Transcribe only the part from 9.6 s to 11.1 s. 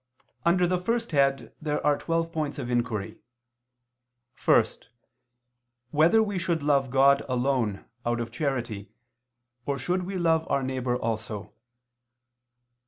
or should we love our neighbor